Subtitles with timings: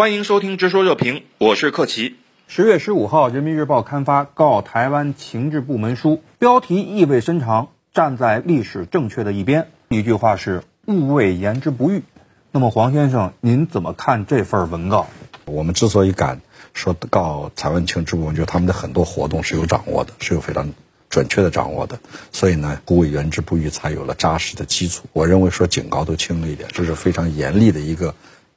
[0.00, 2.16] 欢迎收听《直说热评》，我是克奇。
[2.46, 9.68] 十月十五号，《人民日报》刊发告台湾情治部门书，标题意味深长，站在历史正确的一边。
[9.90, 12.02] 一句话是“勿谓言之不预”。
[12.50, 15.06] 那么，黄先生，您怎么看这份文告？
[15.44, 16.40] 我们之所以敢
[16.72, 20.72] 说告台湾情治部门，就是他们的很多活动是有掌握的，是有非常
[21.10, 21.98] 准确的掌握的。
[22.32, 25.04] 所以呢，“勿谓言之不预”才有了扎实的基础。
[25.12, 28.14] 我认为说警告都轻了一点，这是非常严厉的一个。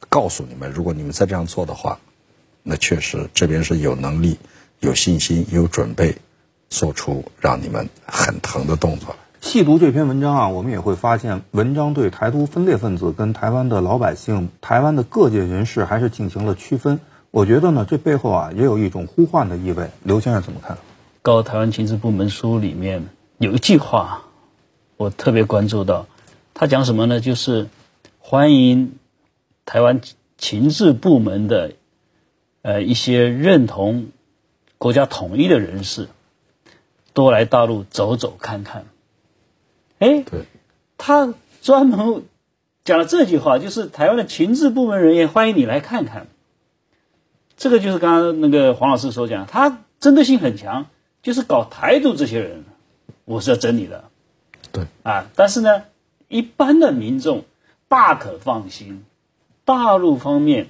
[0.09, 1.97] 告诉你们，如果你们再这样做的话，
[2.61, 4.37] 那确实这边是有能力、
[4.79, 6.15] 有信心、有准备，
[6.69, 9.15] 做出让你们很疼的动作。
[9.41, 16.99] 细读这篇文章啊，我们也会发现，文章对台独分裂分子跟台湾的老百姓、台湾的各界人士还是进行了区分。
[17.31, 19.89] 我觉得呢，这背后啊也有一种呼唤的意味。
[20.03, 20.77] 刘先生怎么看？
[21.21, 23.07] 《告台湾情治部门书》里面
[23.39, 24.23] 有一句话，
[24.95, 26.05] 我特别关注到，
[26.53, 27.19] 他讲什么呢？
[27.19, 27.67] 就是
[28.19, 28.93] 欢迎。
[29.65, 30.01] 台湾
[30.37, 31.73] 情治部门的
[32.61, 34.07] 呃一些认同
[34.77, 36.09] 国家统一的人士，
[37.13, 38.85] 多来大陆走走看看。
[39.99, 40.45] 哎，对，
[40.97, 42.23] 他专门
[42.83, 46.27] 讲了这句话，就是台湾的情治部门人员欢迎你来看看。
[47.55, 50.87] 这个就是刚刚那个黄老师所讲，他针对性很强，
[51.21, 52.65] 就是搞台独这些人，
[53.23, 54.03] 我是要整你的。
[54.73, 55.85] 对，啊，但是呢，
[56.27, 57.45] 一般的民众
[57.87, 59.05] 大可放心。
[59.65, 60.67] 大陆方面，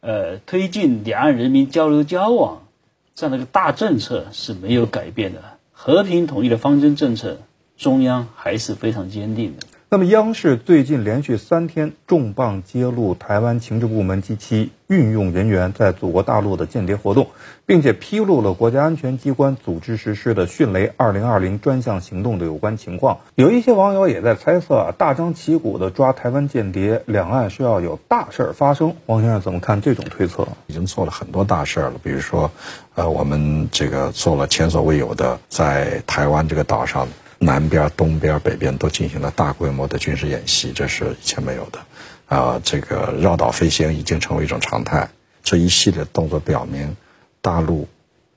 [0.00, 2.66] 呃，推进两岸人民交流交往
[3.14, 7.38] 这样的一个大政策是没有改变的，和平统一的方针政策，
[7.76, 9.66] 中央还是非常坚定的。
[9.94, 17.28] 那么，央视最近连续三天重磅揭露台湾情治部门及其运用人员在祖国大陆的间谍活动，
[17.64, 23.20] 并且披露了国家安全机关组织实施的“迅雷二零二零”专项行动的有关情况。
[23.36, 28.96] 有一些网友也在猜测啊，大张旗鼓的抓台湾间谍，两岸是要有大事儿发生。
[29.06, 30.48] 王先生怎么看这种推测？
[30.66, 32.50] 已经做了很多大事儿了，比如说，
[32.96, 37.06] 呃，我们这个做了前所未有的在台湾这个岛上。
[37.44, 41.78] 南边、东边、北边都进行了大规模的军事演习，这是以前没有的。
[42.26, 45.10] 啊，这个绕岛飞行已经成为一种常态。
[45.42, 46.96] 这一系列动作表明，
[47.42, 47.86] 大陆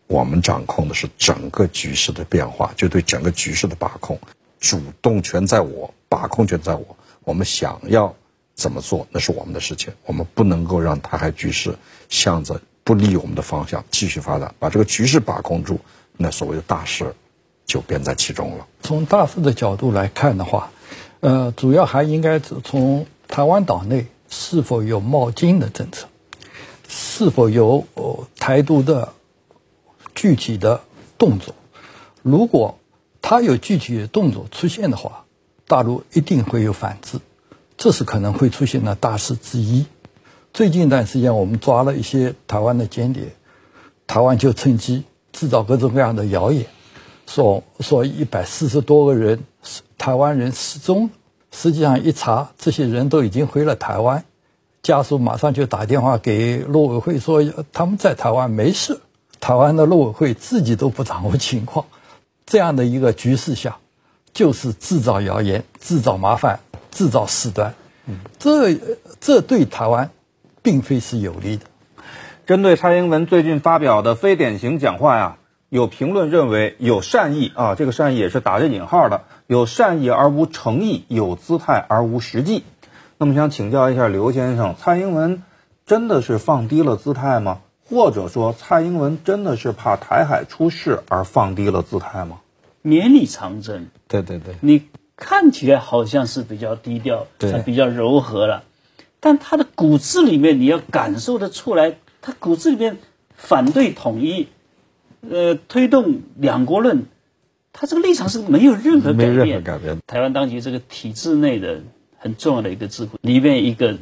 [0.07, 4.19] 我们掌控的是整个局势的变化，就对整个局势的把控，
[4.59, 6.97] 主动权在我，把控权在我。
[7.23, 8.13] 我们想要
[8.55, 9.93] 怎么做，那是我们的事情。
[10.05, 11.73] 我们不能够让台海局势
[12.09, 15.79] 向着不利我们的方向继续发展，把这个局势把控住，
[16.17, 17.15] 那所谓的大事。
[17.67, 18.65] 就变在其中了。
[18.81, 20.71] 从大势的角度来看的话，
[21.19, 26.07] 呃，主要还应该从台湾岛内是否有冒金的政策，
[26.87, 27.85] 是否有
[28.37, 29.13] 台独的
[30.15, 30.81] 具体的
[31.17, 31.53] 动作。
[32.23, 32.79] 如果
[33.21, 35.25] 他有具体的动作出现的话，
[35.67, 37.19] 大陆一定会有反制，
[37.77, 39.85] 这是可能会出现的大事之一。
[40.53, 43.35] 最近一段时间，我们抓了一些台湾的间谍，
[44.07, 45.03] 台湾就趁机
[45.33, 46.65] 制造各种各样的谣言。
[47.27, 49.43] 说说一百四十多个人，
[49.97, 51.09] 台湾人失踪，
[51.51, 54.23] 实际上一查，这些人都已经回了台湾，
[54.81, 57.43] 家属马上就打电话给陆委会说
[57.73, 59.01] 他们在台湾没事，
[59.39, 61.85] 台湾的陆委会自己都不掌握情况，
[62.45, 63.77] 这样的一个局势下，
[64.33, 66.61] 就是制造谣言、制造麻烦、
[66.91, 67.75] 制造事端，
[68.39, 68.79] 这
[69.19, 70.09] 这对台湾
[70.61, 71.65] 并非是有利的。
[72.45, 75.37] 针对蔡英文最近发表的非典型讲话呀。
[75.69, 82.63] 有评论认为有善意啊，这个善意也是打着引号的，有善意而无诚意，有姿态而无实际。
[83.17, 85.43] 那么想请教一下刘先生，蔡英文
[85.85, 87.59] 真的是放低了姿态吗？
[87.89, 92.39] 或者说蔡英文真的是怕台海出事而放低了姿态吗？
[92.81, 94.83] 绵里藏针，对对对，你
[95.17, 98.63] 看起来好像是比较低调，对，比较柔和了，
[99.19, 102.97] 但他的骨子里面你要感受得出来，他骨子里面
[103.35, 104.47] 反对统一。
[105.29, 107.05] 呃，推动两国论，
[107.73, 109.61] 他这个立场是没有任何改变。
[109.61, 109.99] 改变。
[110.07, 111.81] 台湾当局这个体制内的
[112.17, 113.97] 很重要的一个智库里面一个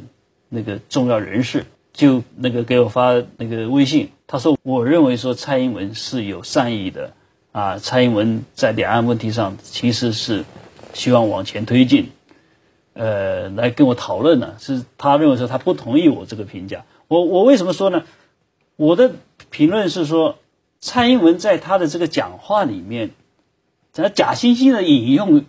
[0.48, 7.12] 那个重要人士，就那个给我发那个微信，他说：“我认为说蔡英文是有善意的
[7.50, 10.44] 啊，蔡英文在两岸问题上其实是
[10.94, 12.10] 希望往前推进，
[12.92, 14.54] 呃，来跟我讨论呢。
[14.60, 16.84] 是他认为说他不同意我这个评价。
[17.08, 18.04] 我我为什么说呢？
[18.76, 19.10] 我的
[19.50, 20.36] 评论是说。”
[20.86, 23.10] 蔡英文在他的这个讲话里面，
[23.92, 25.44] 他假惺惺的引用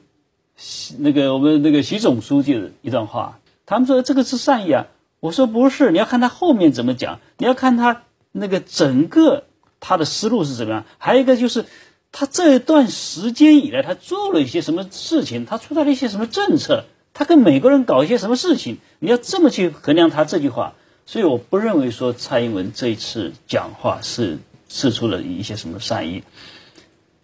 [0.98, 3.38] 那个我们那个习总书记的一段话，
[3.68, 4.88] 他们说这个是善意啊，
[5.20, 8.02] 我说不是，你要看他后面怎么讲，你要看他
[8.32, 9.44] 那个整个
[9.80, 11.66] 他的思路是怎么样，还有一个就是
[12.12, 20.74] 他这一段时间以来他做了一些什么事情，他出台了一些什么政策，他跟美国人搞一些什么事情，你要这么去衡量他这句话，
[21.06, 24.40] 所以我不认为说蔡英文这一次讲话是
[24.70, 26.24] 示出了一些什么善意。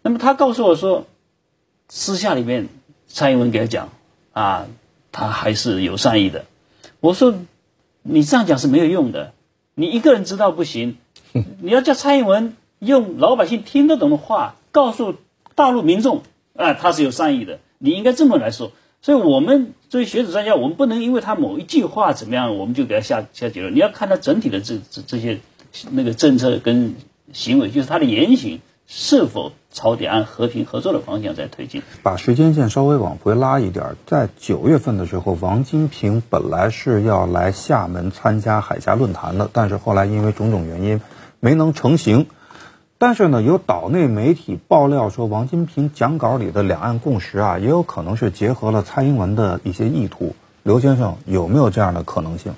[0.02, 1.08] 那么他告诉我说，
[1.90, 2.70] 私下里面
[3.08, 3.90] 蔡英文给他讲
[4.32, 4.68] 啊，
[5.12, 6.46] 他还是有善意的。
[7.00, 7.36] 我说
[8.02, 9.34] 你这样讲是没有用的，
[9.76, 10.98] 你一个人知道不行，
[11.62, 15.16] 你要叫蔡英文用老百姓听得懂的话告诉
[15.56, 16.24] 大陆民众
[16.56, 17.60] 啊，他是有善意的。
[17.78, 18.72] 你应该这么来说。
[19.02, 23.76] 所以我们作为学者专家，我们不能因为他某一句话怎么样，我们就给他下下结论。
[23.76, 25.40] 你要看他整体的这这这些
[25.92, 26.96] 那个政策跟
[27.34, 31.82] 行为，就是他的言行是否朝点按和平合作的方向在推进。
[32.04, 41.02] 把时间线稍微往回拉一点，在九月份的时候，王金平本来是要来厦门参加海峡论坛的，但是后来因为种种原因
[41.40, 42.28] 没能成行。
[43.00, 50.36] 但是呢，有岛内媒体爆料说，王金平讲稿里的两岸共识啊，也有可能是结合了蔡英文的一些意图。
[50.62, 52.54] 刘先生有没有这样的可能性？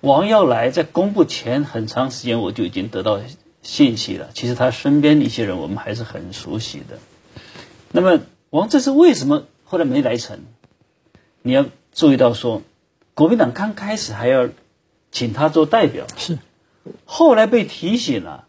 [0.00, 3.18] 王耀来在公布前很长时间，我就已经得到
[3.66, 4.30] 信息了。
[4.32, 6.98] 其实他身边的一些人，我们还是很熟悉的。
[7.90, 8.20] 那么
[8.50, 10.38] 王这是为什么后来没来成？
[11.42, 12.62] 你要注意到说，
[13.14, 14.48] 国民党刚开始还要
[15.10, 16.38] 请他做代表，是
[17.04, 18.46] 后来被提醒了。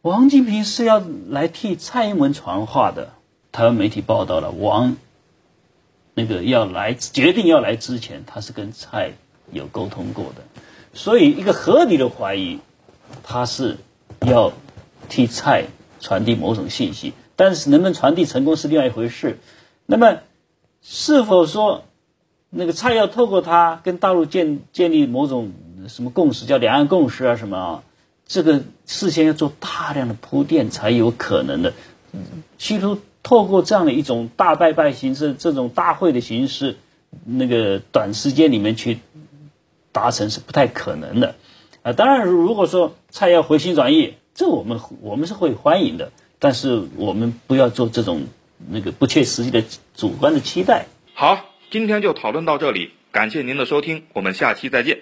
[0.00, 3.12] 王金平是要来替蔡英文传话的。
[3.52, 4.96] 台湾媒体报道了，王
[6.14, 9.12] 那个要来决定要来之前，他是跟蔡
[9.52, 10.42] 有沟通过的，
[10.92, 12.58] 所以一个合理的怀疑，
[13.22, 13.76] 他是
[14.20, 14.52] 要
[15.08, 15.66] 替蔡
[16.00, 17.12] 传递某种信息。
[17.36, 19.38] 但是能不能传递成功是另外一回事。
[19.86, 20.18] 那么
[20.82, 21.84] 是否说
[22.48, 25.52] 那个蔡要透过他跟大陆建建立某种
[25.88, 27.82] 什么共识，叫两岸共识啊什么啊？
[28.26, 31.74] 这个事先要做大量的铺垫才有可能的，
[32.56, 36.76] 企图透过这样的一种大拜拜形式、这种大会的形式，
[37.24, 39.00] 那个短时间里面去
[39.92, 41.34] 达成是不太可能的。
[41.84, 48.22] 啊，当然，如果说蔡要回心转意，这我们我们是会欢迎的，但是我们不要做这种
[48.70, 49.62] 那个不切实际的
[49.94, 50.86] 主观的期待。
[51.12, 55.00] 好，今天就讨论到这里，感谢您的收听，我们下期再见。